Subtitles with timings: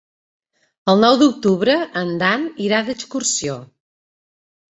[0.93, 3.59] El nou d'octubre en Dan irà d'excursió.